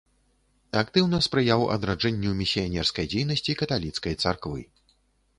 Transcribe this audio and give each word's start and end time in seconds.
Актыўна 0.79 1.17
спрыяў 1.25 1.65
адраджэнню 1.75 2.31
місіянерскай 2.39 3.09
дзейнасці 3.11 3.55
каталіцкай 3.61 4.17
царквы. 4.25 4.65